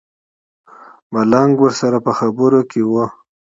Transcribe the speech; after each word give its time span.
ملنګ 1.13 1.51
ورسره 1.59 1.99
په 2.05 2.11
خبرو 2.19 2.61
کې 2.71 2.81
و. 2.91 2.93